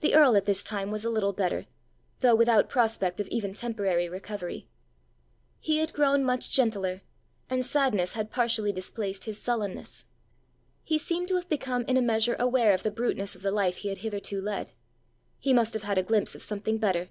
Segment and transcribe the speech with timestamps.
[0.00, 1.66] The earl at this time was a little better,
[2.18, 4.68] though without prospect of even temporary recovery.
[5.58, 7.00] He had grown much gentler,
[7.48, 10.04] and sadness had partially displaced his sullenness.
[10.84, 13.78] He seemed to have become in a measure aware of the bruteness of the life
[13.78, 14.72] he had hitherto led:
[15.38, 17.08] he must have had a glimpse of something better.